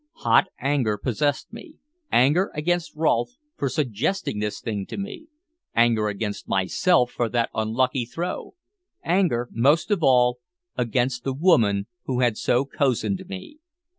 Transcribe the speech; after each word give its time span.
Hot 0.25 0.47
anger 0.59 0.97
possessed 0.97 1.53
me: 1.53 1.75
anger 2.11 2.49
against 2.55 2.95
Rolfe 2.95 3.37
for 3.55 3.69
suggesting 3.69 4.39
this 4.39 4.59
thing 4.59 4.87
to 4.87 4.97
me; 4.97 5.27
anger 5.75 6.07
against 6.07 6.47
myself 6.47 7.11
for 7.11 7.29
that 7.29 7.51
unlucky 7.53 8.05
throw; 8.05 8.55
anger, 9.03 9.47
most 9.51 9.91
of 9.91 10.01
all, 10.01 10.39
against 10.75 11.23
the 11.23 11.33
woman 11.33 11.85
who 12.05 12.21
had 12.21 12.35
so 12.35 12.65
cozened 12.65 13.21
me. 13.29 13.59